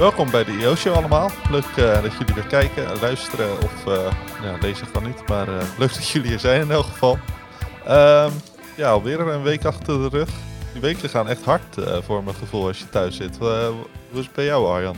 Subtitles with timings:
[0.00, 1.30] Welkom bij de IO Show allemaal.
[1.50, 5.62] Leuk uh, dat jullie weer kijken, luisteren of uh, ja, lezen kan niet, maar uh,
[5.78, 7.18] leuk dat jullie er zijn in elk geval.
[7.88, 8.32] Um,
[8.76, 10.28] ja, alweer een week achter de rug.
[10.72, 13.36] Die weken gaan echt hard voor mijn gevoel als je thuis zit.
[13.38, 13.74] hoe
[14.12, 14.96] is het bij jou Arjan?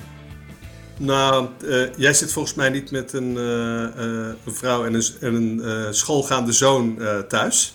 [0.97, 1.49] Nou,
[1.97, 6.99] jij zit volgens mij niet met een, een vrouw en een, en een schoolgaande zoon
[7.29, 7.73] thuis.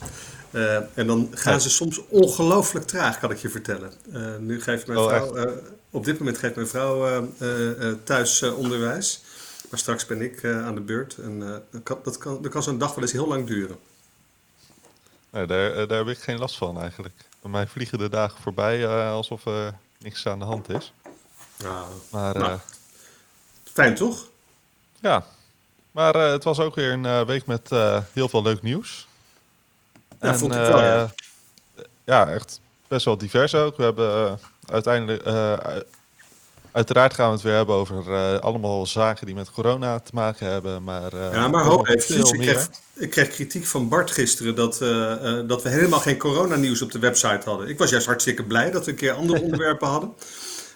[0.94, 3.92] en dan gaan ze soms ongelooflijk traag, kan ik je vertellen.
[4.40, 5.34] nu geeft mijn oh, vrouw
[5.98, 9.22] op dit moment geeft mijn vrouw uh, uh, thuis onderwijs.
[9.70, 11.18] Maar straks ben ik aan de beurt.
[11.18, 11.40] En
[11.72, 13.78] dat kan, dat kan, dat kan zo'n dag wel eens heel lang duren.
[15.30, 17.16] Nee, daar, daar heb ik geen last van eigenlijk.
[17.42, 20.94] Bij mij vliegen de dagen voorbij alsof er niks aan de hand is.
[21.58, 22.60] Nou, maar, nou,
[23.64, 24.28] fijn toch?
[25.00, 25.26] Ja,
[25.92, 27.70] maar het was ook weer een week met
[28.14, 29.08] heel veel leuk nieuws.
[30.22, 31.14] Ja, en, vond ik wel, ja.
[32.04, 32.30] ja.
[32.30, 33.78] echt best wel divers ook.
[33.78, 34.40] We hebben
[34.72, 35.54] uiteindelijk, uh,
[36.72, 40.48] uiteraard gaan we het weer hebben over uh, allemaal zaken die met corona te maken
[40.48, 40.84] hebben.
[40.84, 42.18] Maar, uh, ja, maar hoop even.
[42.18, 44.78] Ik kreeg, ik kreeg kritiek van Bart gisteren dat,
[45.48, 47.68] dat we helemaal geen coronanieuws op de website hadden.
[47.68, 50.14] Ik was juist hartstikke blij dat we een keer andere onderwerpen hadden.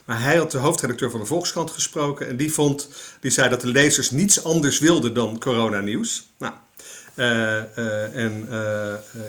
[0.06, 2.90] Maar hij had de hoofdredacteur van de Volkskrant gesproken en die vond,
[3.20, 6.30] die zei dat de lezers niets anders wilden dan coronanieuws.
[6.38, 6.54] Nou,
[8.14, 8.48] en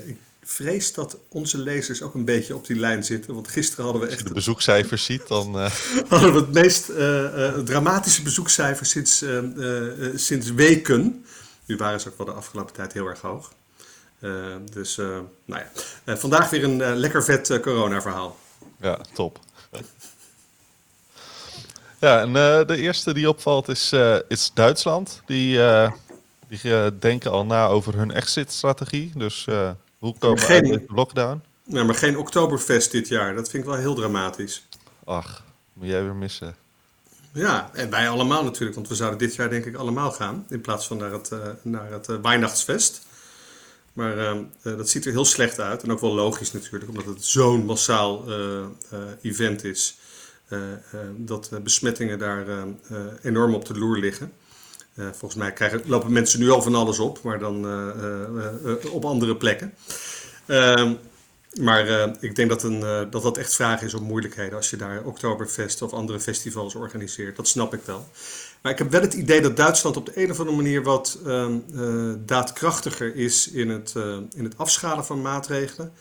[0.06, 3.34] ik vrees dat onze lezers ook een beetje op die lijn zitten.
[3.34, 4.16] Want gisteren hadden we echt.
[4.16, 5.58] Als je de bezoekcijfers ziet, dan.
[5.58, 5.70] Uh...
[6.08, 9.24] hadden we het meest uh, uh, dramatische bezoekcijfers sinds,
[10.14, 11.24] sinds weken.
[11.66, 13.52] Nu waren ze ook wel de afgelopen tijd heel erg hoog.
[14.72, 14.96] dus,
[15.44, 15.62] nou
[16.04, 16.16] ja.
[16.16, 18.38] vandaag weer een lekker vet corona-verhaal.
[18.80, 19.38] Ja, top.
[22.00, 22.32] ja, en
[22.66, 23.92] de eerste die opvalt is,
[24.28, 25.22] is Duitsland.
[25.26, 25.60] Die,
[26.48, 29.12] die denken al na over hun exit-strategie.
[29.14, 29.46] Dus
[30.02, 31.42] hoe komen we geen, uit deze lockdown?
[31.64, 33.34] Nou, maar geen Oktoberfest dit jaar.
[33.34, 34.66] Dat vind ik wel heel dramatisch.
[35.04, 36.56] Ach, moet jij weer missen.
[37.32, 38.74] Ja, en wij allemaal natuurlijk.
[38.74, 40.46] Want we zouden dit jaar denk ik allemaal gaan.
[40.48, 43.06] In plaats van naar het, uh, naar het uh, Weihnachtsfest.
[43.92, 45.82] Maar uh, dat ziet er heel slecht uit.
[45.82, 46.88] En ook wel logisch natuurlijk.
[46.88, 48.24] Omdat het zo'n massaal
[49.22, 49.96] event is.
[51.16, 52.46] dat besmettingen daar
[53.22, 54.32] enorm op de loer liggen.
[54.94, 59.04] Uh, volgens mij krijgen, lopen mensen nu al van alles op, maar dan uh, op
[59.04, 59.74] andere plekken.
[60.46, 60.94] Ehm,
[61.60, 62.80] maar ik denk dat, een,
[63.10, 67.36] dat dat echt vragen is om moeilijkheden als je daar Oktoberfest of andere festivals organiseert.
[67.36, 68.08] Dat snap ik wel.
[68.62, 71.18] Maar ik heb wel het idee dat Duitsland op de een of andere manier wat
[71.26, 71.58] ehm,
[72.26, 73.94] daadkrachtiger is in het,
[74.36, 75.92] in het afschalen van maatregelen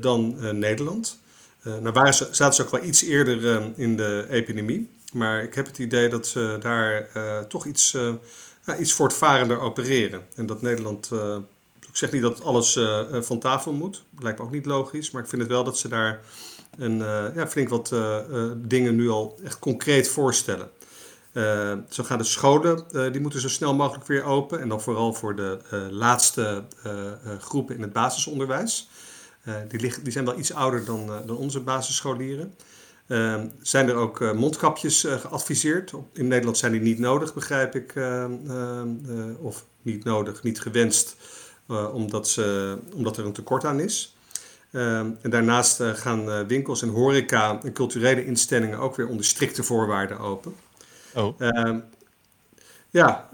[0.00, 1.18] dan Nederland.
[1.62, 4.90] nou waren ze, zaten ze ook wel iets eerder ehm, in de epidemie.
[5.12, 8.14] Maar ik heb het idee dat ze daar uh, toch iets, uh,
[8.78, 10.22] iets voortvarender opereren.
[10.34, 11.36] En dat Nederland, uh,
[11.88, 12.78] ik zeg niet dat alles
[13.20, 15.88] van tafel moet, lijkt me ook niet logisch, maar ik vind het wel dat ze
[15.88, 16.20] daar
[16.78, 16.98] een,
[17.34, 17.94] ja, flink wat
[18.56, 20.70] dingen nu al echt concreet voorstellen.
[21.88, 24.60] zo gaan de scholen, die moeten zo snel mogelijk weer open.
[24.60, 25.58] En dan vooral voor de
[25.90, 26.64] laatste
[27.38, 28.88] groepen in het basisonderwijs.
[29.68, 32.54] die, liggen, die zijn wel iets ouder dan, dan onze basisscholieren.
[33.10, 35.92] Uh, zijn er ook uh, mondkapjes uh, geadviseerd?
[36.12, 37.94] In Nederland zijn die niet nodig, begrijp ik.
[37.94, 41.16] Ehm, ehm, eh, of niet nodig, niet gewenst,
[41.92, 44.16] omdat, ze, omdat er een tekort aan is.
[44.70, 50.54] en daarnaast gaan winkels en horeca en culturele instellingen ook weer onder strikte voorwaarden open.
[51.14, 51.38] Oh.
[52.90, 53.28] ja,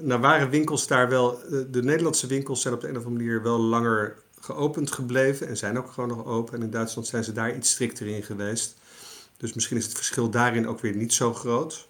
[0.00, 1.38] nou waren winkels daar wel.
[1.70, 5.56] de Nederlandse winkels zijn op de een of andere manier wel langer geopend gebleven en
[5.56, 6.54] zijn ook gewoon nog open.
[6.54, 8.79] En in Duitsland zijn ze daar iets strikter in geweest.
[9.40, 11.88] Dus misschien is het verschil daarin ook weer niet zo groot.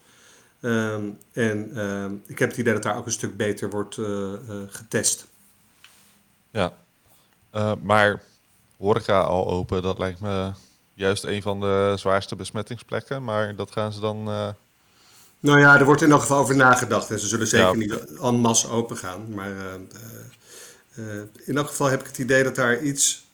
[0.61, 4.33] Ehm, en ehm, ik heb het idee dat daar ook een stuk beter wordt uh,
[4.67, 5.27] getest.
[6.51, 6.73] Ja,
[7.55, 8.23] uh, maar
[8.77, 10.53] horeca al open, dat lijkt me
[10.95, 13.25] juist een van de zwaarste besmettingsplekken.
[13.25, 14.25] Maar dat gaan ze dan...
[15.43, 17.11] Nou ja, er wordt in elk geval over nagedacht.
[17.11, 19.35] En ze zullen zeker niet en masse open gaan.
[19.35, 19.53] Maar
[21.45, 23.30] in elk geval heb ik het idee dat daar iets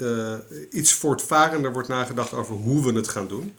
[0.00, 0.34] uh,
[0.70, 3.54] iets voortvarender wordt nagedacht over hoe we het gaan doen.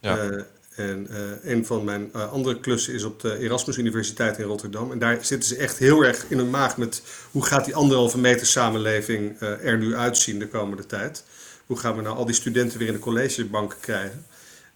[0.00, 0.24] Ja.
[0.24, 0.42] Uh,
[0.76, 4.92] en uh, een van mijn andere klussen is op de Erasmus Universiteit in Rotterdam.
[4.92, 8.18] En daar zitten ze echt heel erg in hun maag met hoe gaat die anderhalve
[8.18, 11.24] meter samenleving er nu uitzien de komende tijd.
[11.66, 14.24] Hoe gaan we nou al die studenten weer in de collegebanken krijgen?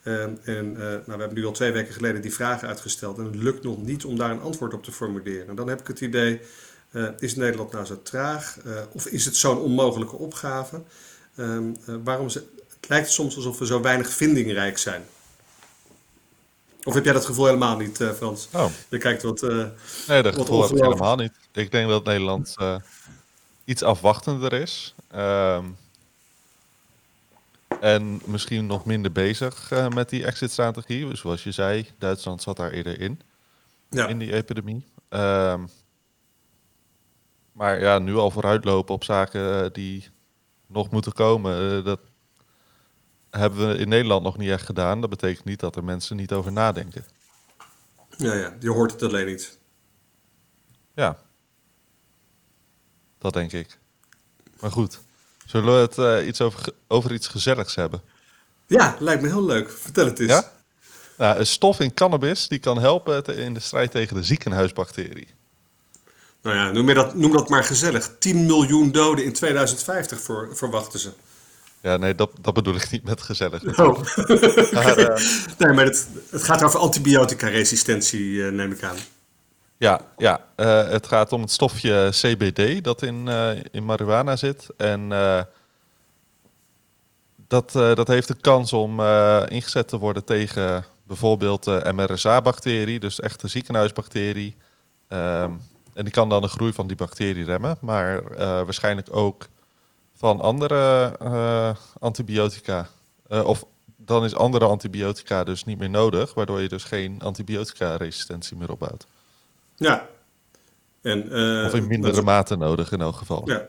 [0.02, 3.18] en nou, we hebben nu al twee weken geleden die vragen uitgesteld.
[3.18, 5.48] En het lukt nog niet om daar een antwoord op te formuleren.
[5.48, 6.40] En dan heb ik het idee,
[7.19, 8.56] is Nederland nou zo traag?
[8.93, 10.82] of is het zo'n onmogelijke opgave?
[11.37, 12.38] Ehm, eh, waarom ze,
[12.81, 15.04] het lijkt soms alsof we zo weinig vindingrijk zijn.
[16.82, 18.48] Of heb jij dat gevoel helemaal niet, Frans?
[18.52, 18.66] Oh.
[18.88, 19.40] Je kijkt wat.
[19.40, 21.32] Nee, dat gevoel heb ik helemaal niet.
[21.52, 22.56] Ik denk dat Nederland
[23.64, 24.94] iets afwachtender is.
[25.14, 25.76] Um,
[27.81, 31.16] En misschien nog minder bezig met die exit-strategie.
[31.16, 33.20] Zoals je zei, Duitsland zat daar eerder in.
[33.90, 34.06] Ja.
[34.06, 34.84] In die epidemie.
[35.10, 35.69] Um,
[37.56, 40.08] maar ja, nu al vooruitlopen op zaken die
[40.66, 42.00] nog moeten komen, dat
[43.30, 45.00] hebben we in Nederland nog niet echt gedaan.
[45.00, 47.04] Dat betekent niet dat er mensen niet over nadenken.
[48.16, 49.58] Ja, ja, je hoort het alleen niet.
[50.94, 51.18] Ja,
[53.18, 53.78] dat denk ik.
[54.60, 55.00] Maar goed,
[55.46, 58.02] zullen we het uh, iets over, over iets gezelligs hebben?
[58.66, 59.70] Ja, lijkt me heel leuk.
[59.70, 60.30] Vertel het eens.
[60.30, 60.52] Ja?
[61.18, 65.35] Nou, een stof in cannabis die kan helpen in de strijd tegen de ziekenhuisbacterie.
[66.46, 68.10] Nou ja, noem, dat, noem dat maar gezellig.
[68.19, 71.10] 10 miljoen doden in 2050 voor, verwachten ze.
[71.81, 73.78] Ja, nee, dat, dat bedoel ik niet met gezellig.
[73.78, 73.98] Oh.
[74.72, 75.16] maar, uh...
[75.58, 78.96] nee, maar het, het gaat over antibiotica-resistentie, uh, neem ik aan.
[79.76, 83.28] Ja, ja uh, het gaat om het stofje CBD dat in,
[83.70, 84.66] in marihuana zit.
[84.76, 85.08] En
[87.49, 89.00] dat, dat heeft de kans om
[89.49, 94.56] ingezet te worden tegen bijvoorbeeld de MRSA-bacterie, dus echte ziekenhuisbacterie.
[95.08, 95.52] Ehm,
[95.96, 98.22] en die kan dan de groei van die bacterie remmen, maar
[98.64, 99.48] waarschijnlijk ook
[100.16, 102.88] van andere uh, antibiotica.
[103.28, 103.64] Uh, of
[103.96, 109.06] dan is andere antibiotica dus niet meer nodig, waardoor je dus geen antibiotica-resistentie meer opbouwt.
[109.76, 110.08] Ja.
[111.02, 111.22] En,
[111.66, 113.42] of in mindere mate nodig in elk geval.
[113.50, 113.66] Ja.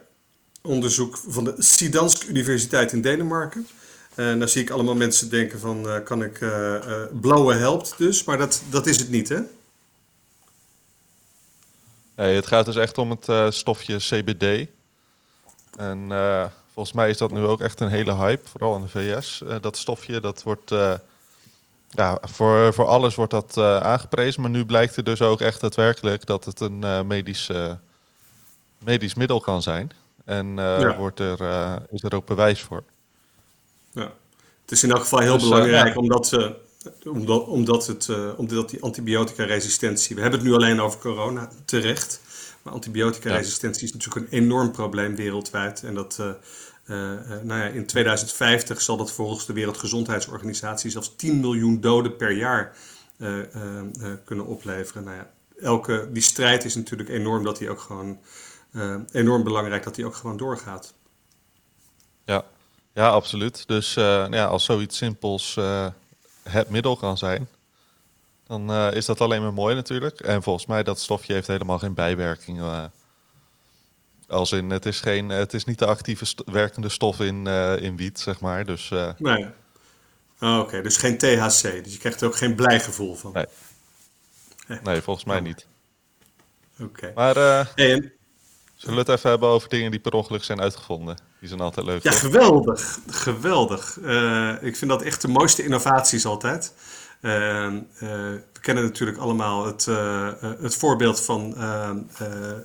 [0.61, 3.67] Onderzoek van de Sidansk Universiteit in Denemarken.
[4.15, 6.39] En daar zie ik allemaal mensen denken van, kan ik,
[7.21, 9.39] blauwe helpt dus, maar dat, dat is het niet hè?
[12.17, 14.67] Nee, het gaat dus echt om het stofje CBD.
[15.77, 18.87] En uh, volgens mij is dat nu ook echt een hele hype, vooral in de
[18.87, 19.41] VS.
[19.43, 20.75] Uh, eh, dat stofje, dat wordt...
[21.89, 24.41] Ja, voor, voor alles wordt dat aangeprezen.
[24.41, 27.49] Maar nu blijkt er dus ook echt daadwerkelijk dat het een medisch,
[28.83, 29.91] medisch middel kan zijn.
[30.25, 30.97] En ja.
[30.97, 31.39] wordt er,
[31.89, 32.83] is er ook bewijs voor.
[33.91, 34.11] Ja.
[34.61, 36.37] Het is in elk geval heel dus, belangrijk omdat,
[37.03, 40.15] omdat, omdat, het, omdat die antibiotica-resistentie...
[40.15, 42.21] We hebben het nu alleen over corona, terecht...
[42.67, 45.83] Maar antibiotica-resistentie is natuurlijk een enorm probleem wereldwijd.
[45.83, 46.35] En dat, uh, uh,
[47.43, 52.75] nou ja, in 2050 zal dat volgens de Wereldgezondheidsorganisatie zelfs 10 miljoen doden per jaar
[54.25, 55.03] kunnen opleveren.
[55.03, 55.29] Nou ja,
[55.61, 58.19] elke, die strijd is natuurlijk enorm dat die ook gewoon
[59.11, 60.93] enorm belangrijk dat die ook gewoon doorgaat.
[62.25, 62.45] Ja,
[62.93, 63.67] ja absoluut.
[63.67, 65.57] Dus ja, als zoiets simpels
[66.47, 67.49] het middel kan zijn,
[68.47, 70.19] dan uh, is dat alleen maar mooi natuurlijk.
[70.19, 72.63] En volgens mij dat stofje heeft helemaal geen bijwerkingen.
[72.63, 72.83] Uh,
[74.27, 77.97] als in, het is, geen, het is niet de actieve werkende stof in, uh, in
[77.97, 78.65] wiet, zeg maar.
[78.65, 79.47] Dus, nee.
[80.39, 81.61] Oh, Oké, dus geen THC.
[81.61, 83.31] Dus je krijgt er ook geen blijgevoel van.
[83.33, 83.45] Nee,
[84.83, 85.67] nee volgens mij niet.
[86.79, 87.11] Oké.
[87.15, 87.35] Maar
[87.75, 88.13] hey,
[88.75, 91.17] zullen we het even hebben over dingen die per ongeluk zijn uitgevonden?
[91.39, 92.03] Die zijn altijd leuk.
[92.03, 92.99] Ja, geweldig.
[93.09, 93.97] Geweldig.
[94.61, 96.73] ik vind dat echt de mooiste innovaties altijd.
[97.21, 98.09] Ehm, eh,
[98.53, 101.55] we kennen natuurlijk allemaal het, eh, eh, het voorbeeld van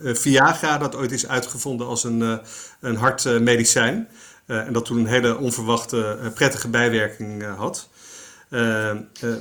[0.03, 2.41] Viagra, dat ooit is uitgevonden als een,
[2.81, 4.09] een hartmedicijn.
[4.47, 7.89] en dat toen een hele onverwachte prettige bijwerking had.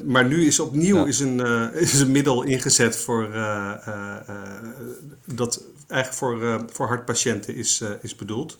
[0.03, 1.39] Maar nu is opnieuw is een,
[1.73, 3.29] is een middel ingezet voor,
[5.25, 8.57] dat eigenlijk voor, voor hartpatiënten is, is bedoeld.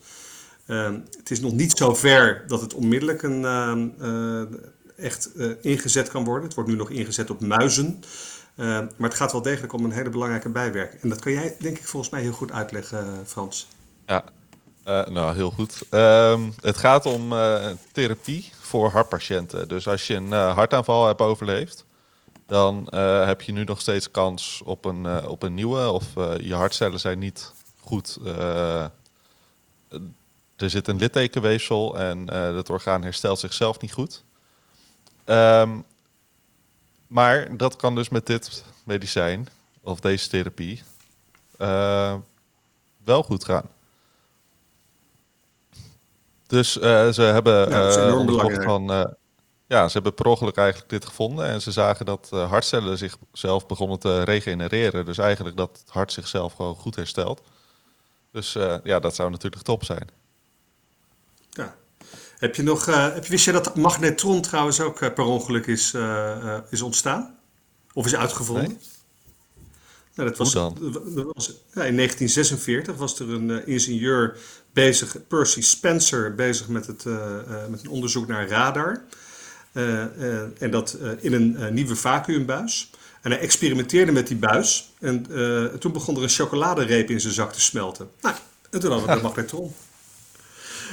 [0.71, 3.45] Ehm, het is nog niet zo ver dat het onmiddellijk een,
[5.01, 6.44] echt uh, ingezet kan worden.
[6.44, 8.00] Het wordt nu nog ingezet op muizen.
[8.56, 11.01] Uh, maar het gaat wel degelijk om een hele belangrijke bijwerking.
[11.01, 13.68] En dat kan jij, denk ik, volgens mij heel goed uitleggen, uh, Frans.
[14.06, 14.23] Ja,
[15.09, 15.83] nou heel goed.
[16.61, 17.30] Het gaat om
[17.92, 19.68] therapie voor hartpatiënten.
[19.68, 21.85] Dus als je een hartaanval hebt overleefd,
[22.45, 22.87] dan
[23.25, 25.92] heb je nu nog steeds kans op een, op een nieuwe.
[25.92, 26.06] Of
[26.42, 28.19] je hartcellen zijn niet goed.
[30.61, 34.23] Er zit een littekenweefsel en het orgaan herstelt zichzelf niet goed.
[35.25, 35.85] Um,
[37.07, 39.47] maar dat kan dus met dit medicijn
[39.81, 40.83] of deze therapie
[41.57, 42.15] uh,
[43.03, 43.69] wel goed gaan.
[46.47, 49.15] Dus uh, ze hebben uh, van,
[49.68, 53.99] ja, ze hebben per ongeluk eigenlijk dit gevonden en ze zagen dat hartcellen zichzelf begonnen
[53.99, 55.06] te regenereren.
[55.06, 57.41] Dus eigenlijk dat het hart zichzelf gewoon goed herstelt.
[58.31, 58.53] Dus
[58.83, 60.09] ja, dat zou natuurlijk top zijn.
[61.52, 61.76] Ja,
[62.42, 65.68] heb je nog, uh, heb je, wist je dat magnetron trouwens ook uh, per ongeluk
[65.68, 67.38] is, uh, is ontstaan?
[67.94, 68.68] Of is uitgevonden?
[68.68, 68.78] Nee.
[70.16, 70.54] Nou, dat was?
[70.54, 70.72] Dat
[71.34, 74.38] was, ja, in 1946 was er een ingenieur
[74.74, 77.06] bezig, Percy Spencer, bezig met, het,
[77.70, 79.04] met een onderzoek naar radar.
[80.60, 82.90] en dat in een nieuwe vacuümbuis.
[83.22, 84.92] En hij experimenteerde met die buis.
[85.00, 85.26] En
[85.80, 88.10] toen begon er een chocoladereep in zijn zak te smelten.
[88.22, 88.36] Nou,
[88.70, 89.74] en toen hadden we de magnetron.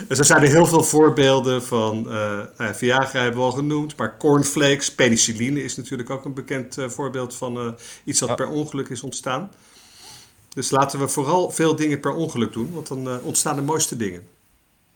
[0.08, 2.12] Dus er zijn er heel veel voorbeelden van.
[2.12, 6.88] Uh, Viagra hebben we al genoemd, maar cornflakes, penicilline is natuurlijk ook een bekend uh,
[6.88, 7.72] voorbeeld van uh,
[8.04, 9.50] iets dat per ongeluk is ontstaan.
[10.48, 14.28] Dus laten we vooral veel dingen per ongeluk doen, want dan ontstaan de mooiste dingen.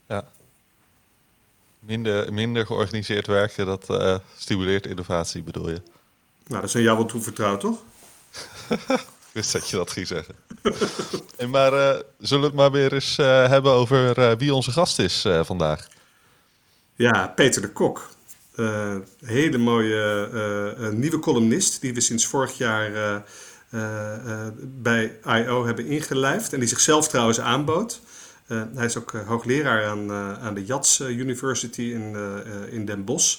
[0.07, 0.27] Ja.
[1.79, 3.85] Minder, minder georganiseerd werken, dat
[4.37, 5.81] stimuleert innovatie, bedoel je?
[6.47, 7.83] Nou, dat is aan jou wel toevertrouwd, toch?
[9.37, 10.35] Wist dat je dat ging zeggen.
[11.37, 14.71] en maar uh, zullen we het maar weer eens uh, hebben over uh, wie onze
[14.71, 15.87] gast is vandaag?
[16.95, 18.11] Ja, Peter de Kok.
[19.25, 23.23] hele mooie nieuwe columnist die we sinds vorig jaar
[24.61, 25.65] bij I.O.
[25.65, 26.53] hebben ingelijfd.
[26.53, 28.01] En die zichzelf trouwens aanbood.
[28.47, 30.11] hij is ook hoogleraar aan,
[30.41, 32.15] aan de Jats University in,
[32.69, 33.37] in Den Bosch.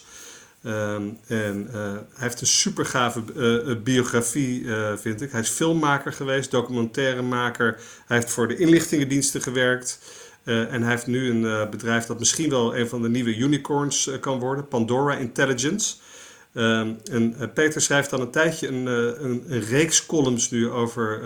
[0.64, 5.32] Ehm, en uh, hij heeft een super gave uh, biografie, uh, vind ik.
[5.32, 7.80] Hij is filmmaker geweest, documentairemaker.
[8.06, 9.98] Hij heeft voor de inlichtingendiensten gewerkt.
[10.44, 14.38] en hij heeft nu een bedrijf dat misschien wel een van de nieuwe unicorns kan
[14.38, 15.94] worden, Pandora Intelligence.
[16.54, 21.20] Um, en Peter schrijft al een tijdje een, een, een reeks columns nu over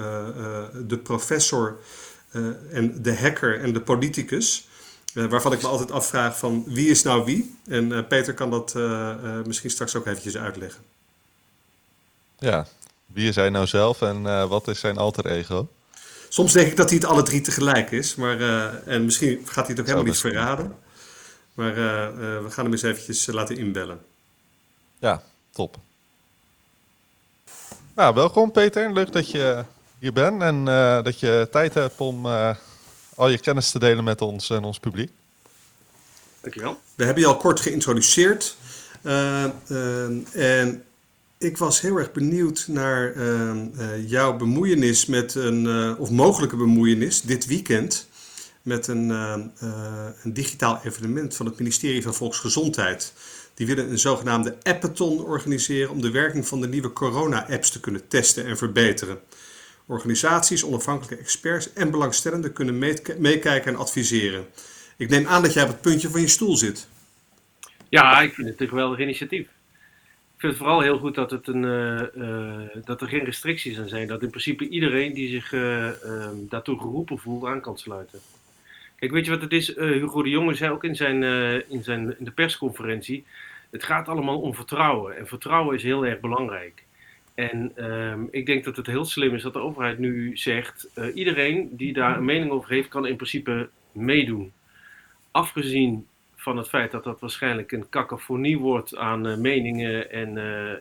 [0.87, 1.78] de professor
[2.71, 4.67] en de hacker en de politicus.
[5.18, 7.56] Uh, waarvan ik me altijd afvraag van wie is nou wie?
[7.66, 9.14] En uh, Peter kan dat uh,
[9.46, 10.82] misschien straks ook eventjes uitleggen.
[12.38, 12.66] Ja,
[13.06, 15.68] wie is hij nou zelf en wat is zijn alter ego?
[16.28, 18.14] Soms denk ik dat hij het alle drie tegelijk is.
[18.14, 18.40] Maar,
[18.84, 20.76] en misschien gaat hij het ook helemaal niet verraden.
[21.54, 21.75] Maar
[22.42, 24.00] we gaan hem eens eventjes laten inbellen.
[24.98, 25.76] Ja, top.
[27.94, 28.92] Nou, welkom Peter.
[28.92, 29.64] Leuk dat je
[29.98, 30.64] hier bent en
[31.04, 32.26] dat je tijd hebt om
[33.18, 35.10] al je kennis te delen met ons en ons publiek.
[36.40, 36.80] Dankjewel.
[36.94, 38.56] We hebben je al kort geïntroduceerd.
[39.02, 40.84] Uh, uh, en
[41.38, 43.52] ik was heel erg benieuwd naar uh,
[44.06, 48.08] jouw bemoeienis met een, of mogelijke bemoeienis dit weekend
[48.62, 49.08] met een,
[50.22, 53.12] een digitaal evenement van het ministerie van Volksgezondheid.
[53.54, 58.08] Die willen een zogenaamde appathon organiseren om de werking van de nieuwe corona-apps te kunnen
[58.08, 59.20] testen en verbeteren.
[59.88, 62.78] Organisaties, onafhankelijke experts en belangstellenden kunnen
[63.18, 64.47] meekijken en adviseren.
[64.97, 66.88] Ik neem aan dat jij op het puntje van je stoel zit.
[67.88, 69.40] Ja, ik vind het een geweldig initiatief.
[69.40, 73.78] Ik vind het vooral heel goed dat, het een, uh, uh, dat er geen restricties
[73.78, 74.07] aan zijn.
[74.07, 75.90] Dat in principe iedereen die zich uh,
[76.35, 78.21] daartoe geroepen voelt aan kan sluiten.
[78.97, 79.76] Kijk, weet je wat het is?
[79.76, 81.23] Hugo de Jonge zei ook in, zijn,
[81.68, 83.26] in, zijn, in de persconferentie.
[83.71, 85.16] Het gaat allemaal om vertrouwen.
[85.16, 86.83] En vertrouwen is heel erg belangrijk.
[87.38, 91.16] En ehm, ik denk dat het heel slim is dat de overheid nu zegt: uh,
[91.16, 94.52] iedereen die daar een mening over heeft, kan in principe meedoen.
[95.30, 100.73] Afgezien van het feit dat dat waarschijnlijk een cacophonie wordt aan uh, meningen en uh,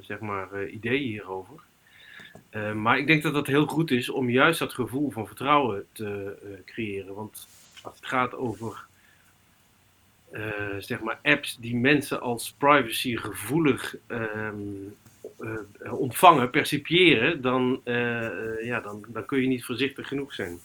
[0.00, 1.60] zeg maar, ideeën hierover.
[2.74, 6.36] maar ik denk dat het heel goed is om juist dat gevoel van vertrouwen te
[6.64, 7.14] creëren.
[7.14, 7.48] Want
[7.82, 8.84] als het gaat over
[10.78, 15.05] zeg maar apps die mensen als privacygevoelig um, uh,
[15.90, 17.94] ontvangen, percipiëren, dan, uh,
[18.64, 20.60] ja, dan, dan kun je niet voorzichtig genoeg zijn.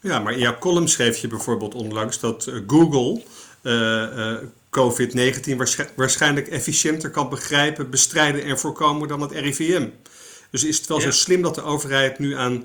[0.00, 3.22] Ja, maar in jouw column schreef je bijvoorbeeld onlangs dat Google
[4.70, 5.56] COVID-19
[5.96, 9.88] waarschijnlijk efficiënter kan begrijpen, bestrijden en voorkomen dan het RIVM.
[10.50, 12.64] Dus is het wel zo slim dat de overheid nu aan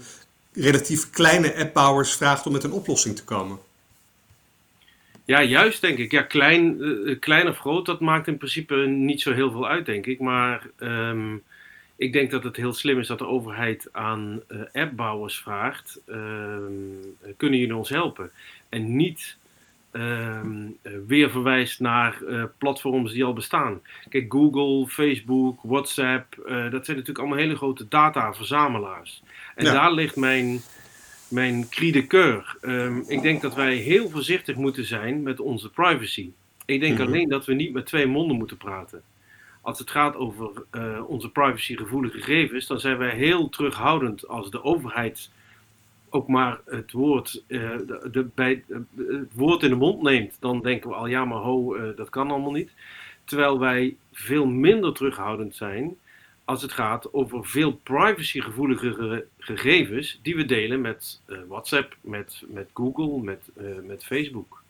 [0.53, 3.59] relatief kleine appbouwers vraagt om met een oplossing te komen?
[5.31, 6.11] Ja, juist denk ik.
[6.11, 9.85] Ja, klein, uh, klein of groot, dat maakt in principe niet zo heel veel uit,
[9.85, 10.19] denk ik.
[10.19, 11.43] Maar um,
[11.95, 16.99] ik denk dat het heel slim is dat de overheid aan uh, appbouwers vraagt: um,
[17.37, 18.31] kunnen jullie ons helpen?
[18.69, 19.37] En niet
[19.91, 23.81] um, weer verwijst naar uh, platforms die al bestaan.
[24.09, 29.23] Kijk, Google, Facebook, WhatsApp, dat zijn natuurlijk allemaal hele grote dataverzamelaars.
[29.55, 29.73] En ja.
[29.73, 30.61] daar ligt mijn
[31.31, 32.57] mijn cri de coeur.
[32.61, 36.31] Um, ik denk dat wij heel voorzichtig moeten zijn met onze privacy.
[36.65, 37.07] Ik denk -hmm.
[37.07, 39.01] alleen dat we niet met twee monden moeten praten.
[39.61, 44.63] Als het gaat over uh, onze privacygevoelige gegevens, dan zijn wij heel terughoudend als de
[44.63, 45.29] overheid
[46.09, 50.37] ook maar het woord, uh, de, de, bij, uh, het woord in de mond neemt.
[50.39, 52.71] Dan denken we al, ja maar ho, dat kan allemaal niet.
[53.23, 55.97] Terwijl wij veel minder terughoudend zijn
[56.51, 62.69] als het gaat over veel privacygevoelige gegevens die we delen met uh, WhatsApp, met, met
[62.73, 64.63] Google, met, uh, met Facebook.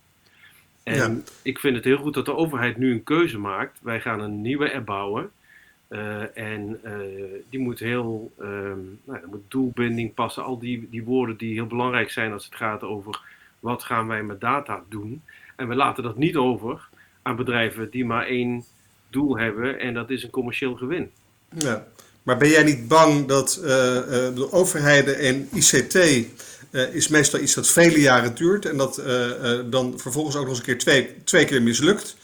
[0.83, 1.21] En ja.
[1.41, 3.79] ik vind het heel goed dat de overheid nu een keuze maakt.
[3.81, 5.31] Wij gaan een nieuwe app bouwen.
[5.89, 6.81] Uh, en
[7.49, 10.43] die moet heel um, nou, moet doelbinding passen.
[10.43, 13.21] Al die, die woorden die heel belangrijk zijn als het gaat over
[13.59, 15.21] wat gaan wij met data doen.
[15.55, 16.89] En we laten dat niet over
[17.21, 18.63] aan bedrijven die maar één
[19.09, 21.11] doel hebben en dat is een commercieel gewin.
[21.57, 21.87] Ja,
[22.23, 25.95] Maar ben jij niet bang dat de overheden en ICT
[26.91, 29.01] is meestal iets dat vele jaren duurt en dat
[29.69, 32.15] dan vervolgens ook nog eens een keer twee, twee keer mislukt?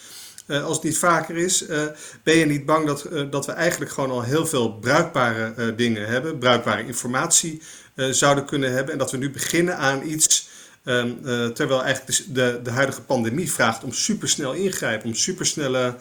[0.47, 1.81] Uh, als het niet vaker is, uh,
[2.23, 6.07] ben je niet bang dat, uh, dat we eigenlijk gewoon al heel veel bruikbare dingen
[6.07, 7.61] hebben, bruikbare informatie
[7.95, 10.49] zouden kunnen hebben en dat we nu beginnen aan iets,
[10.83, 11.11] ehm,
[11.53, 15.95] terwijl eigenlijk de, de, de, huidige pandemie vraagt om supersnel ingrijpen, om supersnelle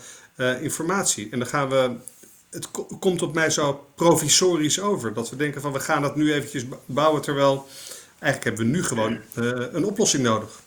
[0.60, 1.28] informatie.
[1.30, 1.90] En dan gaan we,
[2.56, 6.32] het komt op mij zo provisorisch over, dat we denken van we gaan dat nu
[6.32, 7.66] eventjes bouwen, terwijl
[8.18, 9.18] eigenlijk hebben we nu gewoon
[9.72, 10.64] een oplossing nodig.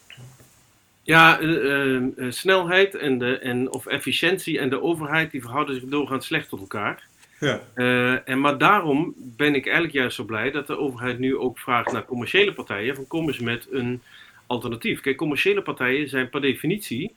[1.03, 5.89] Ja, uh, uh, snelheid en, de, en, of efficiëntie en de overheid die verhouden zich
[5.89, 7.07] doorgaans slecht tot elkaar.
[7.39, 7.61] Ja.
[7.75, 11.59] Uh, en, maar daarom ben ik eigenlijk juist zo blij dat de overheid nu ook
[11.59, 14.01] vraagt naar commerciële partijen: van kom eens met een
[14.47, 15.01] alternatief.
[15.01, 17.15] Kijk, commerciële partijen zijn per definitie,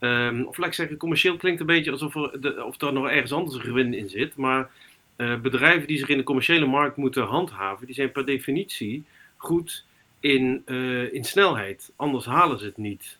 [0.00, 3.08] um, of laat ik zeggen, commercieel klinkt een beetje alsof er, de, of er nog
[3.08, 4.36] ergens anders een gewin in zit.
[4.36, 4.70] Maar
[5.16, 9.04] bedrijven die zich in de commerciële markt moeten handhaven, die zijn per definitie
[9.36, 9.84] goed
[10.20, 10.66] in,
[11.12, 11.92] in snelheid.
[11.96, 13.18] Anders halen ze het niet.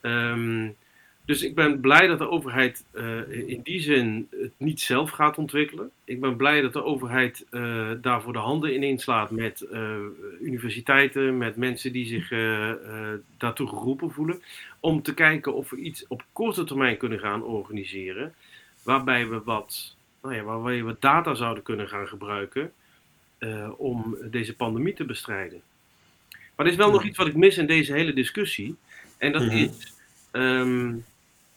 [0.00, 0.68] Ehm,
[1.32, 5.38] dus ik ben blij dat de overheid uh, in die zin het niet zelf gaat
[5.38, 5.90] ontwikkelen.
[6.04, 9.96] Ik ben blij dat de overheid uh, daarvoor de handen ineens slaat met uh,
[10.40, 12.28] universiteiten, met mensen die zich
[13.38, 14.42] daartoe geroepen voelen.
[14.80, 18.34] Om te kijken of we iets op korte termijn kunnen gaan organiseren.
[18.82, 22.72] Waarbij we wat, nou ja, waarbij we data zouden kunnen gaan gebruiken
[23.76, 25.62] om deze pandemie te bestrijden.
[26.56, 28.76] Maar er is wel nog iets wat ik mis in deze hele discussie.
[29.18, 29.56] En dat mhm.
[29.56, 29.92] is,
[30.32, 31.04] um,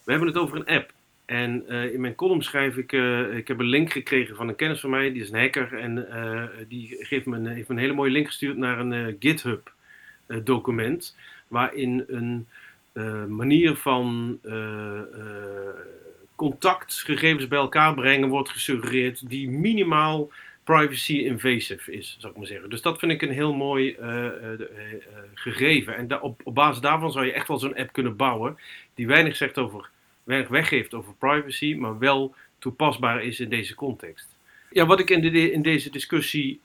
[0.05, 0.93] we hebben het over een app.
[1.25, 4.55] En uh, in mijn column schrijf ik, uh, ik heb een link gekregen van een
[4.55, 5.73] kennis van mij, die is een hacker.
[5.73, 9.15] En uh, die geeft me een, heeft me een hele mooie link gestuurd naar een
[9.19, 9.73] GitHub
[10.43, 11.17] document.
[11.47, 12.47] Waarin een
[13.35, 14.39] manier van
[16.35, 20.31] contactgegevens bij elkaar brengen wordt gesuggereerd die minimaal
[20.63, 22.69] privacy invasive is, zou ik maar zeggen.
[22.69, 23.97] Dus dat vind ik een heel mooi
[25.33, 25.95] gegeven.
[25.95, 28.57] En op, op, basis daarvan zou je echt wel zo'n app kunnen bouwen
[28.93, 29.89] die weinig zegt over,
[30.25, 34.27] weinig weggeeft over privacy, maar wel toepasbaar is in deze context.
[34.69, 36.59] Ja, wat ik in, in deze discussie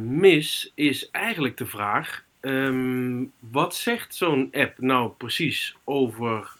[0.00, 6.54] mis, is eigenlijk de vraag: um, wat zegt zo'n app nou precies over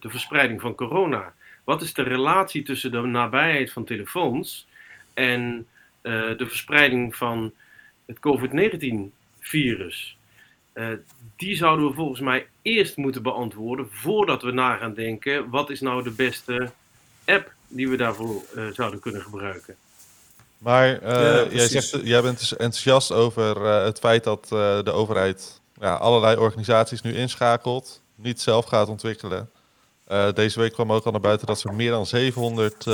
[0.00, 1.34] de verspreiding van corona?
[1.64, 4.66] Wat is de relatie tussen de nabijheid van telefoons
[5.14, 5.66] en
[6.02, 7.52] de verspreiding van
[8.08, 10.17] het COVID-19-virus.
[10.78, 10.86] Uh,
[11.36, 15.80] die zouden we volgens mij eerst moeten beantwoorden voordat we na gaan denken: wat is
[15.80, 16.70] nou de beste
[17.24, 19.76] app die we daarvoor uh, zouden kunnen gebruiken?
[20.58, 25.94] Maar ja, jij, zegt, jij bent dus enthousiast over het feit dat de overheid ja,
[25.94, 29.50] allerlei organisaties nu inschakelt, niet zelf gaat ontwikkelen.
[30.34, 32.84] deze week kwam ook al naar buiten dat ze meer dan 700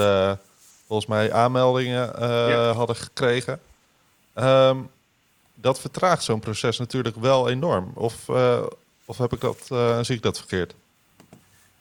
[0.86, 3.60] volgens mij aanmeldingen uh, hadden gekregen.
[4.34, 4.90] Um,
[5.64, 7.92] dat vertraagt zo'n proces natuurlijk wel enorm.
[7.94, 8.66] Of, uh,
[9.04, 10.74] of heb ik dat, uh, zie ik dat verkeerd?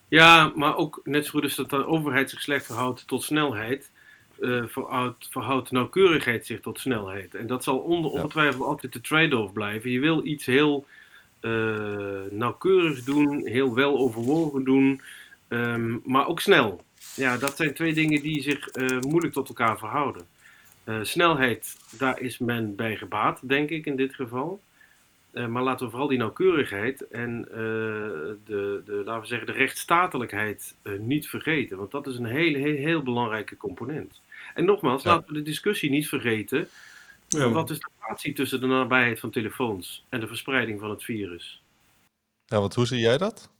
[0.07, 3.89] Ja, maar ook net zo goed als dat de overheid zich slecht verhoudt tot snelheid,
[4.67, 7.35] verhoudt, verhoudt nauwkeurigheid zich tot snelheid.
[7.35, 9.91] En dat zal onder, ongetwijfeld altijd de trade-off blijven.
[9.91, 10.85] Je wil iets heel
[12.29, 15.01] nauwkeurig doen, heel wel overwogen doen,
[15.47, 16.83] um, maar ook snel.
[17.15, 20.25] Ja, dat zijn twee dingen die zich uh, moeilijk tot elkaar verhouden.
[20.85, 24.61] Uh, snelheid, daar is men bij gebaat, denk ik in dit geval.
[25.33, 27.41] Uh, maar laten we vooral die nauwkeurigheid en
[28.45, 31.77] de, de, laten we zeggen, de rechtsstatelijkheid niet vergeten.
[31.77, 34.21] Want dat is een heel, heel, heel belangrijke component.
[34.53, 36.67] En nogmaals, laten we de discussie niet vergeten.
[37.27, 37.49] Ja.
[37.49, 41.61] Wat is de relatie tussen de nabijheid van telefoons en de verspreiding van het virus?
[42.45, 43.52] Ja, want hoe zie jij dat?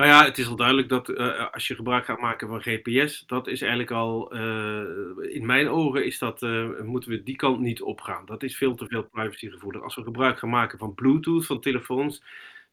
[0.00, 3.24] Nou ja, het is al duidelijk dat uh, als je gebruik gaat maken van GPS,
[3.26, 7.60] dat is eigenlijk al, uh, in mijn ogen is dat, uh, moeten we die kant
[7.60, 8.26] niet opgaan.
[8.26, 9.82] Dat is veel te veel privacygevoelig.
[9.82, 12.22] Als we gebruik gaan maken van Bluetooth van telefoons,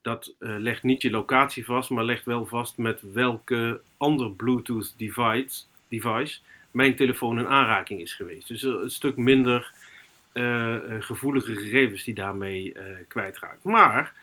[0.01, 5.63] dat legt niet je locatie vast, maar legt wel vast met welke ander Bluetooth device,
[5.87, 6.39] device
[6.71, 8.47] mijn telefoon in aanraking is geweest.
[8.47, 9.71] Dus een stuk minder
[10.99, 12.75] gevoelige gegevens die daarmee
[13.07, 13.63] kwijtraakt.
[13.63, 14.13] Maar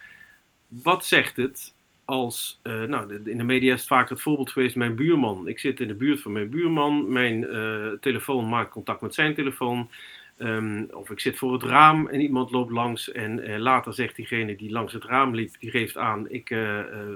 [0.69, 4.77] wat zegt het als, uh, nou, in de media is het vaak het voorbeeld geweest,
[4.77, 5.49] mijn buurman.
[5.49, 9.35] Ik zit in de buurt van mijn buurman, mijn uh, telefoon maakt contact met zijn
[9.35, 9.91] telefoon.
[10.39, 14.17] Um, of ik zit voor het raam en iemand loopt langs en uh, later zegt
[14.17, 16.49] diegene die langs het raam liep, die geeft aan, ik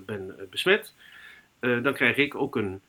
[0.07, 0.94] ben besmet.
[1.61, 2.81] dan krijg ik ook een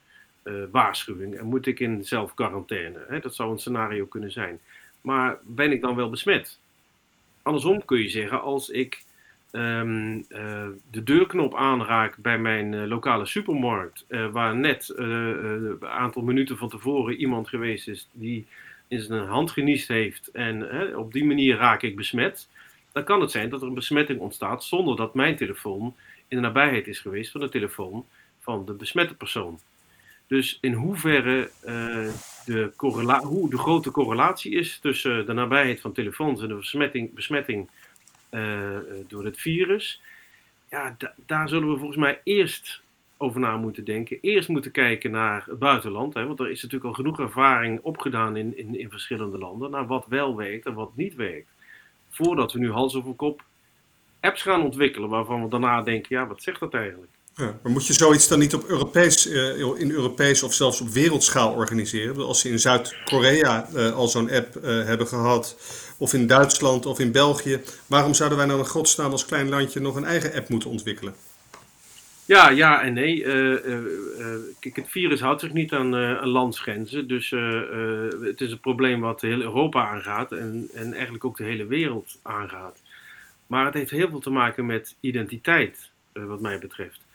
[0.71, 3.19] waarschuwing en moet ik in zelfquarantaine.
[3.21, 4.59] Dat zou een scenario kunnen zijn.
[5.01, 6.59] Maar ben ik dan wel besmet?
[7.41, 9.03] Andersom kun je zeggen, als ik
[9.51, 16.21] ehm, eh, de deurknop aanraak bij mijn eh, lokale supermarkt, eh, waar net een aantal
[16.21, 18.45] minuten van tevoren iemand geweest is die
[18.88, 22.47] in zijn hand geniest heeft en op die manier raak ik besmet,
[22.91, 25.95] dan kan het zijn dat er een besmetting ontstaat zonder dat mijn telefoon
[26.27, 28.05] in de nabijheid is geweest van de telefoon
[28.39, 29.59] van de besmette persoon.
[30.29, 32.07] Dus in hoeverre eh,
[32.45, 32.71] de,
[33.21, 37.69] hoe de grote correlatie is tussen de nabijheid van telefoons en de besmetting, besmetting
[39.08, 40.02] door het virus,
[40.70, 42.82] ja, da- daar zullen we volgens mij eerst
[43.18, 44.18] over na moeten denken.
[44.22, 48.38] Eerst moeten kijken naar het buitenland, hè, want er is natuurlijk al genoeg ervaring opgedaan
[48.38, 51.50] in, in, in verschillende landen, naar wat wel werkt en wat niet werkt.
[52.10, 53.44] Voordat we nu hals over kop
[54.20, 57.12] apps gaan ontwikkelen waarvan we daarna denken, ja, wat zegt dat eigenlijk?
[57.39, 61.54] Maar moet je zoiets dan niet op Europees, eh, in Europees of zelfs op wereldschaal
[61.54, 62.25] organiseren?
[62.25, 65.58] Als ze in Zuid-Korea eh, al zo'n app eh, hebben gehad,
[65.97, 69.80] of in Duitsland of in België, waarom zouden wij nou in godsnaam als klein landje
[69.80, 71.13] nog een eigen app moeten ontwikkelen?
[72.25, 73.25] Ja, ja en nee.
[74.60, 77.08] Het virus houdt zich niet aan, landsgrenzen.
[77.08, 77.30] Dus
[78.21, 82.19] het is een probleem wat heel Europa aangaat en, en eigenlijk ook de hele wereld
[82.21, 82.82] aangaat.
[83.47, 87.08] Maar het heeft heel veel te maken met identiteit, wat mij betreft.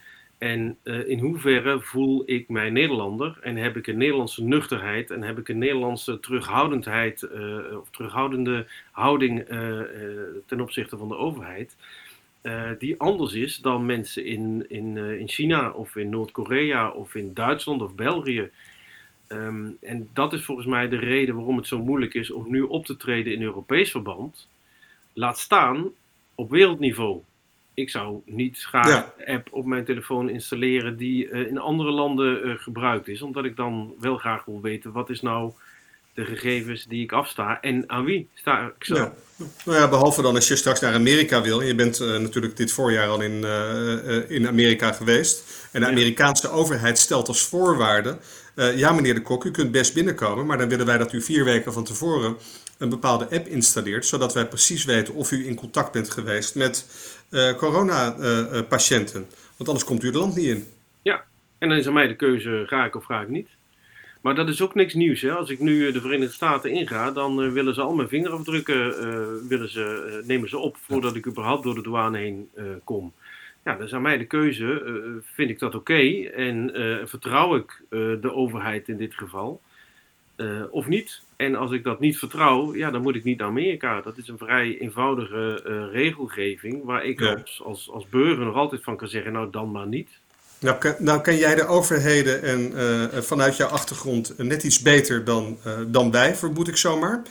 [0.45, 5.23] En eh, in hoeverre voel ik mij Nederlander en heb ik een Nederlandse nuchterheid en
[5.23, 9.81] heb ik een Nederlandse terughoudendheid eh, of terughoudende houding eh,
[10.47, 11.77] ten opzichte van de overheid
[12.79, 17.83] die anders is dan mensen in, in, in China of in Noord-Korea of in Duitsland
[17.83, 18.51] of België.
[19.27, 22.63] Ehm, en dat is volgens mij de reden waarom het zo moeilijk is om nu
[22.63, 24.49] op te treden in Europees verband.
[25.13, 25.91] Laat staan
[26.35, 27.23] op wereldniveau.
[27.75, 29.13] Ik zou niet graag Ja.
[29.19, 33.23] een app op mijn telefoon installeren die eh, in andere landen eh, gebruikt is.
[33.23, 35.53] Omdat ik dan wel graag wil weten wat is nou
[36.15, 38.95] de gegevens die ik afsta en aan wie sta ik zo.
[38.95, 39.15] Ja.
[39.65, 41.61] Nou ja, behalve dan als je straks naar Amerika wil.
[41.61, 43.45] Je bent eh, natuurlijk dit voorjaar al in,
[44.29, 45.69] in Amerika geweest.
[45.73, 45.93] En de Ja.
[45.93, 48.19] Amerikaanse overheid stelt als voorwaarde.
[48.55, 50.47] ja, meneer de Kok, u kunt best binnenkomen.
[50.47, 52.37] Maar dan willen wij dat u vier weken van tevoren
[52.79, 54.07] een bepaalde app installeert.
[54.07, 56.87] Zodat wij precies weten of u in contact bent geweest met
[57.31, 59.27] eh corona-patiënten.
[59.57, 60.67] Want anders komt u het land niet in.
[61.59, 63.49] En dan is aan mij de keuze, ga ik of ga ik niet.
[64.21, 65.21] Maar dat is ook niks nieuws.
[65.21, 65.33] Hè?
[65.33, 68.99] Als ik nu eh, de Verenigde Staten inga, dan eh, willen ze al mijn vingerafdrukken
[68.99, 69.85] eh, willen ze,
[70.21, 73.13] eh, nemen ze op voordat ik überhaupt door de douane heen eh, kom.
[73.65, 74.83] Ja, dat is aan mij de keuze.
[74.85, 74.93] eh,
[75.35, 76.01] vind ik dat oké?
[76.35, 79.61] En eh, vertrouw ik eh, de overheid in dit geval?
[80.37, 81.21] Eh, of niet?
[81.37, 84.01] En als ik dat niet vertrouw, ja, dan moet ik niet naar Amerika.
[84.01, 87.33] Dat is een vrij eenvoudige eh, regelgeving waar ik Ja.
[87.33, 90.09] als, als, als burger nog altijd van kan zeggen, nou dan maar niet.
[90.59, 95.25] Nou, ken, nou ken jij de overheden en eh, vanuit jouw achtergrond net iets beter
[95.25, 97.23] dan, dan wij, vermoed ik zomaar.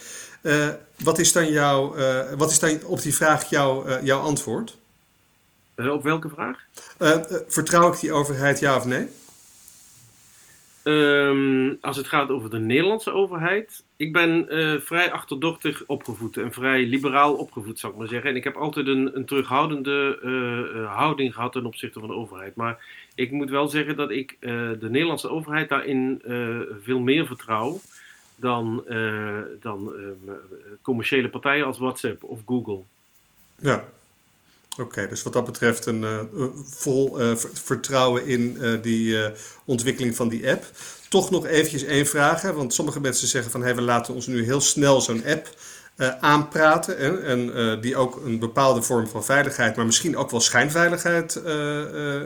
[1.03, 1.95] Wat, is dan jouw,
[2.37, 4.77] wat is dan op die vraag jouw, jouw antwoord?
[5.75, 6.59] Op welke vraag?
[7.47, 9.07] Vertrouw ik die overheid ja of nee?
[10.83, 13.83] Ehm, als het gaat over de Nederlandse overheid.
[13.95, 18.29] Ik ben eh, vrij achterdochtig opgevoed en vrij liberaal opgevoed, zou ik maar zeggen.
[18.29, 22.15] En ik heb altijd een, een terughoudende eh, eh, houding gehad ten opzichte van de
[22.15, 22.55] overheid.
[22.55, 26.21] Maar ik moet wel zeggen dat ik de Nederlandse overheid daarin
[26.81, 27.79] veel meer vertrouw
[28.35, 28.83] dan,
[29.59, 29.93] dan
[30.81, 32.81] commerciële partijen als WhatsApp of Google.
[33.55, 33.85] Ja.
[34.79, 36.19] Oké, dus wat dat betreft een eh,
[36.65, 39.17] vol eh, ver- vertrouwen in eh, die
[39.65, 40.65] ontwikkeling van die app.
[41.09, 44.43] Toch nog eventjes één vraag, want sommige mensen zeggen van hey, we laten ons nu
[44.43, 45.49] heel snel zo'n app
[46.19, 51.41] aanpraten hè, en die ook een bepaalde vorm van veiligheid, maar misschien ook wel schijnveiligheid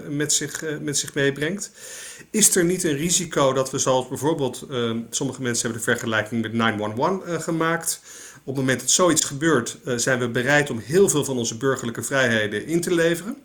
[0.10, 1.72] met, zich, met zich meebrengt.
[2.32, 4.66] Is er niet een risico dat we zoals bijvoorbeeld,
[5.10, 8.02] sommige mensen hebben de vergelijking met 911 eh, gemaakt,
[8.48, 11.58] op het moment dat zoiets gebeurt, eh, zijn we bereid om heel veel van onze
[11.58, 13.38] burgerlijke vrijheden in te leveren.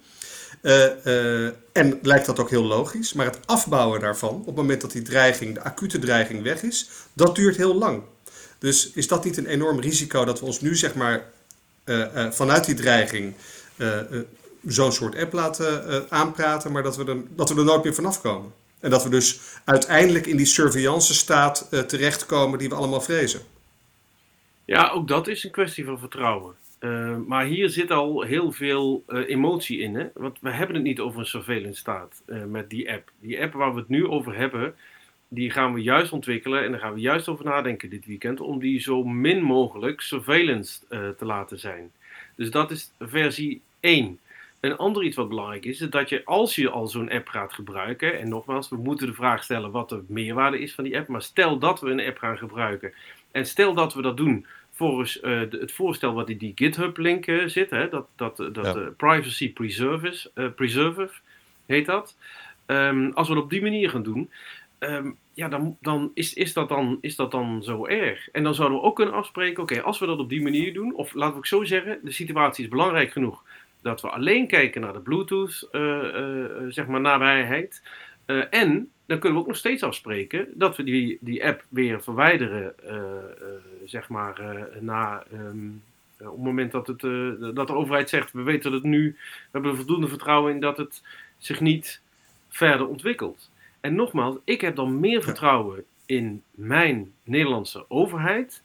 [0.60, 4.80] Eh, eh, en lijkt dat ook heel logisch, maar het afbouwen daarvan, op het moment
[4.80, 8.02] dat die dreiging, de acute dreiging weg is, dat duurt heel lang.
[8.58, 11.24] Dus is dat niet een enorm risico dat we ons nu zeg maar
[12.30, 13.34] vanuit die dreiging
[14.66, 18.20] zo'n soort app laten aanpraten, maar dat we, er, dat we er nooit meer vanaf
[18.20, 18.52] komen?
[18.80, 23.40] En dat we dus uiteindelijk in die surveillance staat terechtkomen die we allemaal vrezen.
[24.64, 26.55] Ja, ook dat is een kwestie van vertrouwen.
[26.83, 29.94] Eh, maar hier zit al heel veel eh, emotie in.
[29.94, 30.09] Hè?
[30.14, 33.11] Want we hebben het niet over een surveillance staat eh, met die app.
[33.20, 34.75] Die app waar we het nu over hebben,
[35.29, 38.40] die gaan we juist ontwikkelen en daar gaan we juist over nadenken dit weekend.
[38.40, 41.92] Om die zo min mogelijk surveillance te laten zijn.
[42.37, 44.18] Dus dat is versie 1.
[44.61, 47.53] Een ander iets wat belangrijk is, is dat je als je al zo'n app gaat
[47.53, 51.09] gebruiken, en nogmaals, we moeten de vraag stellen wat de meerwaarde is van die app,
[51.09, 52.92] maar stel dat we een app gaan gebruiken
[53.32, 57.46] en stel dat we dat doen volgens eh, het voorstel wat in die GitHub-link eh,
[57.46, 58.74] zit, hè, dat, dat, dat Ja.
[58.74, 61.20] eh, Privacy Preservice, eh, Preserver
[61.66, 62.16] heet dat.
[62.66, 64.30] Ehm, als we het op die manier gaan doen,
[64.78, 68.28] ehm, ja, dan, dan, is, is, dat dan is dat dan zo erg.
[68.30, 70.94] En dan zouden we ook kunnen afspreken, oké, als we dat op die manier doen,
[70.94, 73.42] of laten we ook zo zeggen, de situatie is belangrijk genoeg
[73.82, 77.82] dat we alleen kijken naar de Bluetooth, eh, eh, zeg maar, nabijheid.
[78.26, 82.02] Eh, en dan kunnen we ook nog steeds afspreken dat we die, die app weer
[82.02, 83.02] verwijderen, eh, eh,
[83.84, 85.66] zeg maar, eh, na, ehm,
[86.16, 87.00] eh, op het moment dat, het,
[87.54, 90.60] dat de overheid zegt, we weten dat het nu, we hebben er voldoende vertrouwen in
[90.60, 91.02] dat het
[91.38, 92.00] zich niet
[92.48, 93.50] verder ontwikkelt.
[93.80, 98.62] En nogmaals, ik heb dan meer vertrouwen in mijn Nederlandse overheid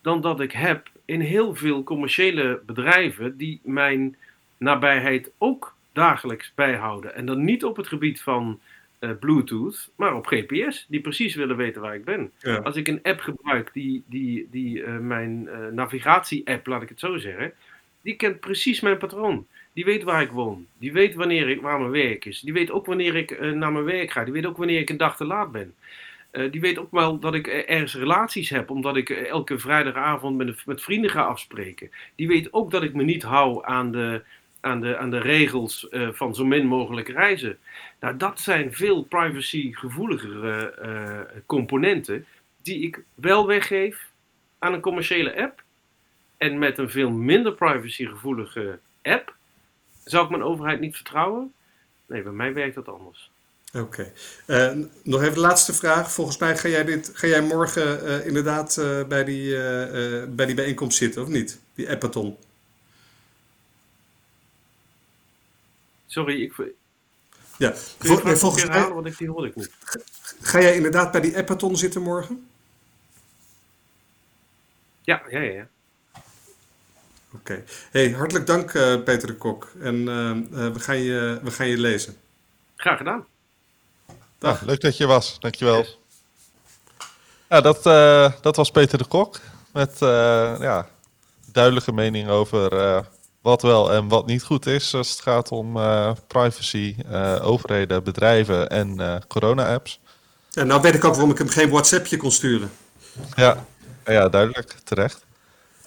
[0.00, 4.16] dan dat ik heb in heel veel commerciële bedrijven die mijn
[4.56, 7.14] nabijheid ook dagelijks bijhouden.
[7.14, 8.60] En dan niet op het gebied van
[8.98, 12.32] eh, Bluetooth, maar op GPS, die precies willen weten waar ik ben.
[12.38, 12.56] Ja.
[12.56, 17.00] Als ik een app gebruik, die, die, die eh, mijn eh, navigatie-app, laat ik het
[17.00, 17.52] zo zeggen,
[18.02, 19.46] die kent precies mijn patroon.
[19.72, 20.66] Die weet waar ik woon.
[20.78, 22.40] Die weet wanneer ik, waar mijn werk is.
[22.40, 24.24] Die weet ook wanneer ik naar mijn werk ga.
[24.24, 25.74] Die weet ook wanneer ik een dag te laat ben.
[26.50, 30.82] Die weet ook wel dat ik ergens relaties heb, omdat ik elke vrijdagavond met, met
[30.82, 31.90] vrienden ga afspreken.
[32.14, 34.22] Die weet ook dat ik me niet hou aan de,
[34.60, 37.58] aan de, aan de regels eh, van zo min mogelijk reizen.
[38.00, 42.26] Nou, dat zijn veel privacygevoeligere eh, componenten
[42.62, 44.06] die ik wel weggeef
[44.58, 45.62] aan een commerciële app.
[46.36, 49.34] En met een veel minder privacygevoelige app
[50.04, 51.52] zou ik mijn overheid niet vertrouwen.
[52.06, 53.30] Nee, bij mij werkt dat anders.
[53.74, 54.12] Oké.
[54.46, 56.12] Eh, nog even de laatste vraag.
[56.12, 59.56] Volgens mij ga jij, dit, ga jij morgen inderdaad bij, die,
[60.28, 61.60] bij die bijeenkomst zitten, of niet?
[61.74, 62.36] Die appathon.
[66.08, 66.52] Sorry, ik,
[67.56, 67.68] Ja.
[67.68, 68.88] je Vol- nee, volgens mij...
[68.88, 69.70] want ik, die hoorde ik niet.
[70.40, 72.48] ga jij inderdaad bij die appathon zitten morgen?
[75.02, 75.52] Ja, ja, ja.
[75.52, 75.68] ja.
[77.34, 77.64] Oké.
[77.90, 79.70] Hey, hartelijk dank eh, Peter de Kok.
[79.80, 82.16] En eh, eh, we, gaan je, we gaan je lezen.
[82.76, 83.26] Graag gedaan.
[84.40, 85.40] Nou, leuk dat je er was.
[85.40, 85.76] Dankjewel.
[85.76, 85.98] Yes.
[87.48, 89.40] Ja, dat, eh, dat was Peter de Kok.
[89.72, 90.88] Met eh, ja,
[91.52, 93.04] duidelijke mening over eh,
[93.42, 98.04] wat wel en wat niet goed is als het gaat om eh, privacy, eh, overheden,
[98.04, 100.00] bedrijven en eh, corona-apps.
[100.52, 102.70] En nou weet ik ook waarom ik hem geen WhatsAppje kon sturen.
[103.34, 103.64] Ja,
[104.04, 105.24] ja duidelijk, terecht.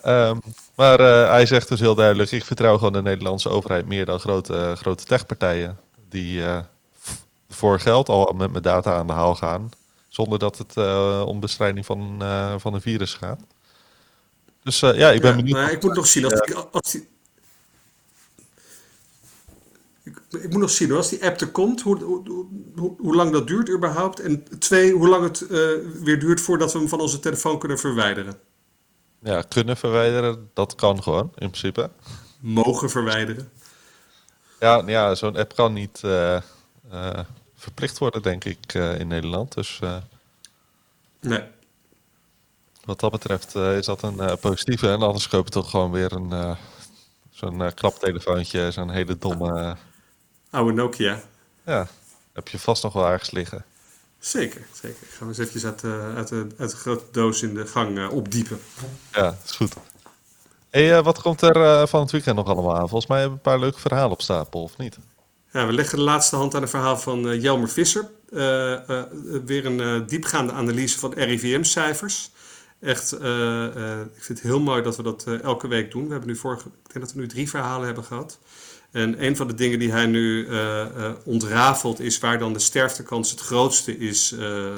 [0.01, 0.37] Ehm,
[0.75, 4.73] maar hij zegt dus heel duidelijk, ik vertrouw gewoon de Nederlandse overheid meer dan grote,
[4.77, 5.77] grote techpartijen
[6.09, 6.43] die
[7.49, 9.69] voor geld al met mijn data aan de haal gaan,
[10.07, 10.77] zonder dat het
[11.25, 12.23] om bestrijding van,
[12.57, 13.39] van een virus gaat.
[14.63, 15.57] Dus ja, ik ben Ja, benieuwd.
[15.57, 17.09] maar ik moet nog zien als die, als die-
[20.11, 22.45] ik, ik moet nog zien hoor, als die app er komt, hoe, hoe,
[22.75, 24.19] hoe, hoe lang dat duurt überhaupt.
[24.19, 25.49] En twee, hoe lang het eh,
[26.03, 28.39] weer duurt voordat we hem van onze telefoon kunnen verwijderen.
[29.23, 31.89] Ja, kunnen verwijderen, dat kan gewoon, in principe.
[32.39, 33.49] Mogen verwijderen.
[34.59, 37.19] Ja, ja zo'n app kan niet eh, eh,
[37.55, 39.53] verplicht worden, denk ik, in Nederland.
[39.53, 39.79] Dus
[41.19, 41.43] Nee.
[42.85, 44.87] wat dat betreft is dat een positieve.
[44.87, 46.57] En anders koop je toch gewoon weer een
[47.29, 49.77] zo'n klaptelefoontje, zo'n hele domme...
[50.51, 51.21] Oude Nokia.
[51.65, 51.87] ja,
[52.33, 53.65] heb je vast nog wel ergens liggen.
[54.19, 54.97] Zeker, zeker.
[55.01, 57.67] Ik ga hem eens eventjes uit, de- uit, de, uit de grote doos in de
[57.67, 58.59] gang eh, opdiepen.
[59.11, 59.73] Ja, is goed.
[60.69, 62.89] Hey, eh, wat komt er eh, van het weekend nog allemaal aan?
[62.89, 64.97] Volgens mij hebben we een paar leuke verhalen op stapel, of niet?
[65.51, 68.09] Ja, we leggen de laatste hand aan het verhaal van eh, Jelmer Visser.
[68.31, 69.03] Eh, eh,
[69.45, 72.31] weer een eh, diepgaande analyse van RIVM-cijfers.
[72.79, 76.03] Echt, eh, eh, ik vind het heel mooi dat we dat eh, elke week doen.
[76.05, 78.39] We hebben nu vorige, ik denk dat we nu drie verhalen hebben gehad.
[78.91, 82.59] En een van de dingen die hij nu eh, eh, ontrafelt is waar dan de
[82.59, 84.69] sterftekans het grootste is eh,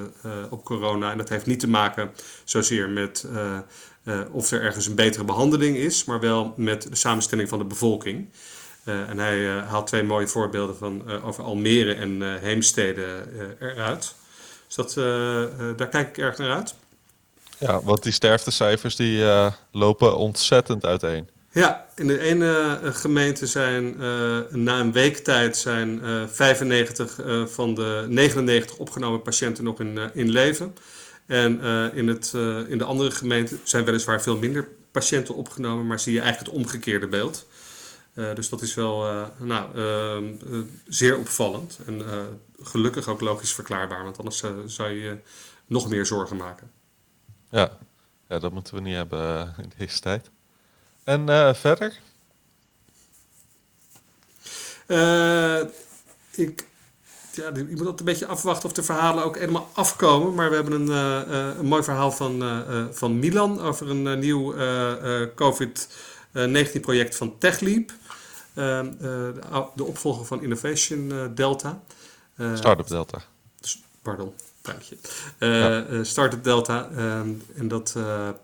[0.50, 1.12] op corona.
[1.12, 2.12] En dat heeft niet te maken
[2.44, 3.26] zozeer met
[4.32, 8.30] of er ergens een betere behandeling is, maar wel met de samenstelling van de bevolking.
[8.84, 13.24] En hij haalt twee mooie voorbeelden van, over Almere en Heemstede
[13.60, 14.16] eruit.
[14.68, 14.94] Dus dat,
[15.78, 16.76] daar kijk ik erg naar uit.
[17.58, 19.26] Ja, want die sterftecijfers die
[19.72, 21.30] lopen ontzettend uiteen.
[21.54, 27.20] Ja, in de ene eh, gemeente zijn eh, na een week tijd zijn eh, 95
[27.20, 30.76] eh, van de 99 opgenomen patiënten nog in, in leven.
[31.26, 31.62] En
[31.94, 32.34] in, het,
[32.68, 36.60] in de andere gemeente zijn weliswaar veel minder patiënten opgenomen, maar zie je eigenlijk het
[36.60, 37.48] omgekeerde beeld.
[38.14, 39.06] Dus dat is wel
[39.38, 42.02] nou, ehm, eh, zeer opvallend en
[42.62, 45.18] gelukkig ook logisch verklaarbaar, want anders zou je
[45.66, 46.72] nog meer zorgen maken.
[47.50, 47.78] Ja.
[48.30, 50.32] ja, dat moeten we niet hebben in deze tijd.
[51.04, 52.00] En eh, verder?
[54.86, 55.60] Eh,
[56.32, 56.72] ik
[57.32, 60.34] ja, je moet altijd een beetje afwachten of de verhalen ook helemaal afkomen.
[60.34, 60.88] Maar we hebben een,
[61.30, 64.54] uh, een mooi verhaal van, van Milan over een nieuw
[65.36, 67.92] COVID-19 project van TechLeap.
[68.54, 69.34] De,
[69.76, 71.84] de, opvolger van Innovation Delta.
[72.54, 73.22] Startup Delta.
[74.02, 74.98] Pardon, dank je.
[75.40, 76.04] Ja.
[76.04, 76.90] Startup Delta.
[77.56, 77.94] En dat,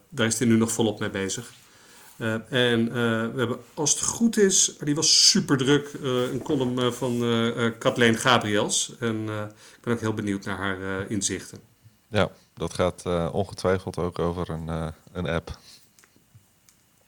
[0.10, 1.52] daar is hij nu nog volop mee bezig.
[2.20, 6.42] Uh, en uh, we hebben, als het goed is, die was super druk, uh, een
[6.42, 7.20] column van
[7.78, 8.96] Kathleen Gabriels.
[9.00, 9.22] En
[9.76, 11.60] ik ben ook heel benieuwd naar haar inzichten.
[12.08, 15.58] Ja, dat gaat ongetwijfeld ook over een, een app.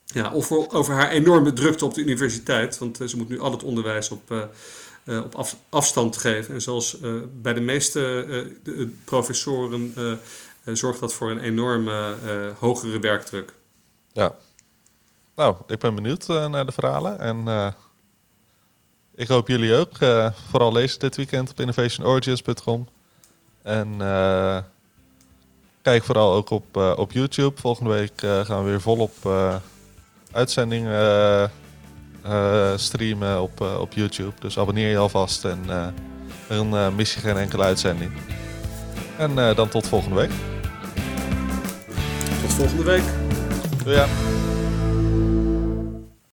[0.06, 2.78] Ja, of over haar enorme drukte op de universiteit.
[2.78, 4.50] Want ze moet nu al het onderwijs op,
[5.06, 6.54] op af, afstand geven.
[6.54, 6.97] En zoals
[7.41, 8.52] bij de meeste
[9.06, 9.93] professoren
[10.65, 12.15] zorgt dat voor een enorme
[12.60, 13.54] hogere werkdruk.
[14.13, 14.36] Ja,
[15.36, 17.20] nou, ik ben benieuwd uh, naar de verhalen.
[17.20, 17.67] En uh,
[19.15, 20.00] ik hoop jullie ook.
[20.00, 22.88] Uh, vooral lezen dit weekend op innovationorigins.com.
[23.63, 23.98] En
[25.82, 27.60] kijk vooral ook op, op YouTube.
[27.60, 29.12] Volgende week gaan we weer volop
[30.32, 31.52] uitzendingen
[32.76, 34.34] streamen op, op YouTube.
[34.39, 35.60] Dus abonneer je alvast en
[36.48, 38.12] dan mis je geen enkele uitzending.
[39.17, 40.32] En dan tot volgende week.
[42.41, 43.04] Tot volgende week.
[43.84, 44.08] Doei ja.